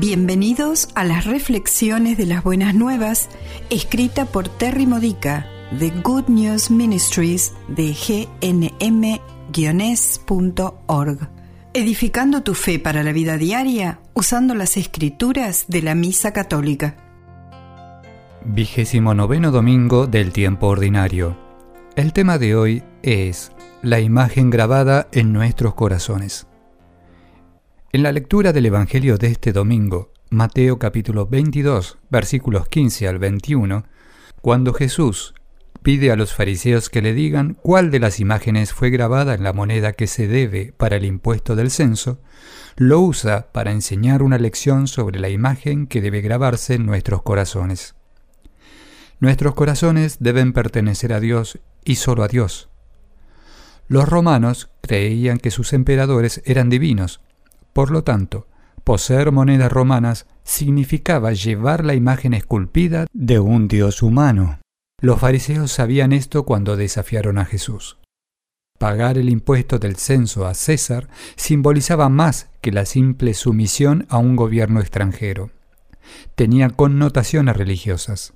Bienvenidos 0.00 0.90
a 0.94 1.02
las 1.02 1.24
reflexiones 1.24 2.16
de 2.16 2.24
las 2.24 2.44
buenas 2.44 2.72
nuevas, 2.72 3.28
escrita 3.68 4.26
por 4.26 4.48
Terry 4.48 4.86
Modica 4.86 5.48
de 5.72 5.90
Good 5.90 6.28
News 6.28 6.70
Ministries 6.70 7.52
de 7.66 7.96
gnm-es.org. 8.40 9.18
Edificando 11.74 12.44
tu 12.44 12.54
fe 12.54 12.78
para 12.78 13.02
la 13.02 13.10
vida 13.10 13.38
diaria 13.38 13.98
usando 14.14 14.54
las 14.54 14.76
escrituras 14.76 15.64
de 15.66 15.82
la 15.82 15.96
Misa 15.96 16.32
Católica. 16.32 16.94
Vigésimo 18.44 19.14
noveno 19.14 19.50
domingo 19.50 20.06
del 20.06 20.30
tiempo 20.32 20.68
ordinario. 20.68 21.36
El 21.96 22.12
tema 22.12 22.38
de 22.38 22.54
hoy 22.54 22.84
es 23.02 23.50
la 23.82 23.98
imagen 23.98 24.48
grabada 24.48 25.08
en 25.10 25.32
nuestros 25.32 25.74
corazones. 25.74 26.46
En 27.90 28.02
la 28.02 28.12
lectura 28.12 28.52
del 28.52 28.66
Evangelio 28.66 29.16
de 29.16 29.28
este 29.28 29.50
domingo, 29.50 30.12
Mateo 30.28 30.78
capítulo 30.78 31.24
22, 31.24 31.96
versículos 32.10 32.68
15 32.68 33.08
al 33.08 33.18
21, 33.18 33.86
cuando 34.42 34.74
Jesús 34.74 35.32
pide 35.82 36.12
a 36.12 36.16
los 36.16 36.34
fariseos 36.34 36.90
que 36.90 37.00
le 37.00 37.14
digan 37.14 37.54
cuál 37.54 37.90
de 37.90 37.98
las 37.98 38.20
imágenes 38.20 38.74
fue 38.74 38.90
grabada 38.90 39.32
en 39.32 39.42
la 39.42 39.54
moneda 39.54 39.94
que 39.94 40.06
se 40.06 40.28
debe 40.28 40.74
para 40.76 40.96
el 40.96 41.06
impuesto 41.06 41.56
del 41.56 41.70
censo, 41.70 42.20
lo 42.76 43.00
usa 43.00 43.50
para 43.52 43.72
enseñar 43.72 44.22
una 44.22 44.36
lección 44.36 44.86
sobre 44.86 45.18
la 45.18 45.30
imagen 45.30 45.86
que 45.86 46.02
debe 46.02 46.20
grabarse 46.20 46.74
en 46.74 46.84
nuestros 46.84 47.22
corazones. 47.22 47.94
Nuestros 49.18 49.54
corazones 49.54 50.18
deben 50.20 50.52
pertenecer 50.52 51.14
a 51.14 51.20
Dios 51.20 51.58
y 51.86 51.94
solo 51.94 52.22
a 52.22 52.28
Dios. 52.28 52.68
Los 53.86 54.06
romanos 54.06 54.68
creían 54.82 55.38
que 55.38 55.50
sus 55.50 55.72
emperadores 55.72 56.42
eran 56.44 56.68
divinos 56.68 57.22
por 57.78 57.92
lo 57.92 58.02
tanto, 58.02 58.48
poseer 58.82 59.30
monedas 59.30 59.70
romanas 59.70 60.26
significaba 60.42 61.32
llevar 61.32 61.84
la 61.84 61.94
imagen 61.94 62.34
esculpida 62.34 63.06
de 63.12 63.38
un 63.38 63.68
dios 63.68 64.02
humano. 64.02 64.58
Los 65.00 65.20
fariseos 65.20 65.70
sabían 65.70 66.12
esto 66.12 66.42
cuando 66.42 66.76
desafiaron 66.76 67.38
a 67.38 67.44
Jesús. 67.44 67.98
Pagar 68.80 69.16
el 69.16 69.28
impuesto 69.28 69.78
del 69.78 69.94
censo 69.94 70.44
a 70.44 70.54
César 70.54 71.06
simbolizaba 71.36 72.08
más 72.08 72.50
que 72.62 72.72
la 72.72 72.84
simple 72.84 73.32
sumisión 73.32 74.06
a 74.08 74.18
un 74.18 74.34
gobierno 74.34 74.80
extranjero. 74.80 75.52
Tenía 76.34 76.70
connotaciones 76.70 77.56
religiosas. 77.56 78.32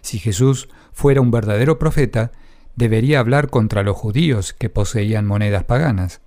Si 0.00 0.18
Jesús 0.18 0.70
fuera 0.94 1.20
un 1.20 1.30
verdadero 1.30 1.78
profeta, 1.78 2.32
debería 2.76 3.20
hablar 3.20 3.50
contra 3.50 3.82
los 3.82 3.98
judíos 3.98 4.54
que 4.54 4.70
poseían 4.70 5.26
monedas 5.26 5.64
paganas. 5.64 6.22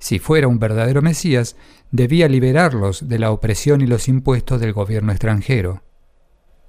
Si 0.00 0.18
fuera 0.18 0.48
un 0.48 0.58
verdadero 0.58 1.02
Mesías, 1.02 1.56
debía 1.92 2.26
liberarlos 2.26 3.08
de 3.08 3.18
la 3.18 3.30
opresión 3.30 3.82
y 3.82 3.86
los 3.86 4.08
impuestos 4.08 4.58
del 4.58 4.72
gobierno 4.72 5.12
extranjero. 5.12 5.82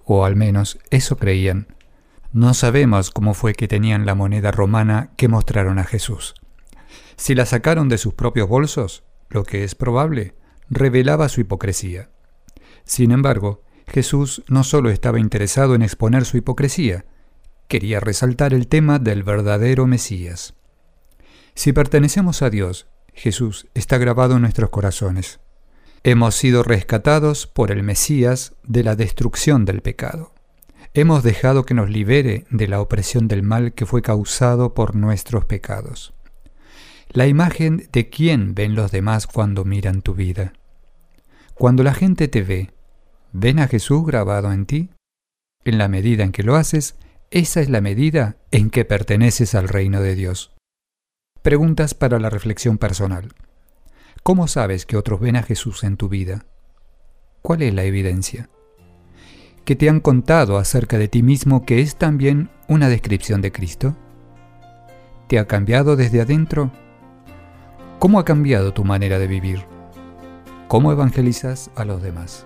O 0.03 0.25
al 0.25 0.35
menos 0.35 0.79
eso 0.89 1.15
creían. 1.15 1.67
No 2.33 2.53
sabemos 2.53 3.09
cómo 3.09 3.33
fue 3.33 3.53
que 3.53 3.69
tenían 3.69 4.05
la 4.05 4.15
moneda 4.15 4.51
romana 4.51 5.11
que 5.15 5.29
mostraron 5.29 5.79
a 5.79 5.85
Jesús. 5.85 6.35
Si 7.15 7.33
la 7.33 7.45
sacaron 7.45 7.87
de 7.87 7.97
sus 7.97 8.13
propios 8.13 8.49
bolsos, 8.49 9.05
lo 9.29 9.43
que 9.43 9.63
es 9.63 9.75
probable, 9.75 10.35
revelaba 10.69 11.29
su 11.29 11.39
hipocresía. 11.39 12.09
Sin 12.83 13.11
embargo, 13.11 13.63
Jesús 13.87 14.43
no 14.49 14.65
solo 14.65 14.89
estaba 14.89 15.19
interesado 15.19 15.73
en 15.73 15.83
exponer 15.83 16.25
su 16.25 16.35
hipocresía, 16.35 17.05
quería 17.69 18.01
resaltar 18.01 18.53
el 18.53 18.67
tema 18.67 18.99
del 18.99 19.23
verdadero 19.23 19.87
Mesías. 19.87 20.53
Si 21.55 21.71
pertenecemos 21.71 22.41
a 22.41 22.49
Dios 22.49 22.90
Jesús 23.13 23.67
está 23.73 23.97
grabado 23.97 24.35
en 24.35 24.41
nuestros 24.41 24.69
corazones. 24.69 25.39
Hemos 26.03 26.35
sido 26.35 26.63
rescatados 26.63 27.45
por 27.45 27.71
el 27.71 27.83
Mesías 27.83 28.55
de 28.63 28.83
la 28.83 28.95
destrucción 28.95 29.65
del 29.65 29.81
pecado. 29.81 30.33
Hemos 30.93 31.23
dejado 31.23 31.63
que 31.63 31.73
nos 31.73 31.89
libere 31.89 32.45
de 32.49 32.67
la 32.67 32.81
opresión 32.81 33.27
del 33.27 33.43
mal 33.43 33.73
que 33.73 33.85
fue 33.85 34.01
causado 34.01 34.73
por 34.73 34.95
nuestros 34.95 35.45
pecados. 35.45 36.13
La 37.09 37.27
imagen 37.27 37.87
de 37.91 38.09
quién 38.09 38.55
ven 38.55 38.73
los 38.75 38.91
demás 38.91 39.27
cuando 39.27 39.63
miran 39.63 40.01
tu 40.01 40.15
vida. 40.15 40.53
Cuando 41.53 41.83
la 41.83 41.93
gente 41.93 42.27
te 42.27 42.41
ve, 42.41 42.71
¿ven 43.31 43.59
a 43.59 43.67
Jesús 43.67 44.05
grabado 44.05 44.51
en 44.51 44.65
ti? 44.65 44.89
En 45.63 45.77
la 45.77 45.87
medida 45.87 46.23
en 46.23 46.31
que 46.31 46.43
lo 46.43 46.55
haces, 46.55 46.95
esa 47.29 47.61
es 47.61 47.69
la 47.69 47.81
medida 47.81 48.37
en 48.51 48.69
que 48.69 48.83
perteneces 48.83 49.55
al 49.55 49.67
reino 49.67 50.01
de 50.01 50.15
Dios. 50.15 50.51
Preguntas 51.41 51.95
para 51.95 52.19
la 52.19 52.29
reflexión 52.29 52.77
personal. 52.77 53.33
¿Cómo 54.21 54.47
sabes 54.47 54.85
que 54.85 54.95
otros 54.95 55.19
ven 55.19 55.35
a 55.35 55.41
Jesús 55.41 55.83
en 55.83 55.97
tu 55.97 56.07
vida? 56.07 56.45
¿Cuál 57.41 57.63
es 57.63 57.73
la 57.73 57.83
evidencia? 57.83 58.47
¿Qué 59.65 59.75
te 59.75 59.89
han 59.89 60.01
contado 60.01 60.59
acerca 60.59 60.99
de 60.99 61.07
ti 61.07 61.23
mismo 61.23 61.65
que 61.65 61.81
es 61.81 61.95
también 61.95 62.51
una 62.67 62.89
descripción 62.89 63.41
de 63.41 63.51
Cristo? 63.51 63.95
¿Te 65.27 65.39
ha 65.39 65.47
cambiado 65.47 65.95
desde 65.95 66.21
adentro? 66.21 66.71
¿Cómo 67.97 68.19
ha 68.19 68.25
cambiado 68.25 68.71
tu 68.71 68.83
manera 68.83 69.17
de 69.17 69.25
vivir? 69.25 69.65
¿Cómo 70.67 70.91
evangelizas 70.91 71.71
a 71.75 71.85
los 71.85 72.03
demás? 72.03 72.45